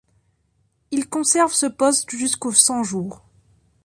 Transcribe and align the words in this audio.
Il 0.89 1.07
conserve 1.09 1.53
ce 1.53 1.67
poste 1.67 2.09
jusqu'aux 2.09 2.53
Cent-Jours. 2.53 3.21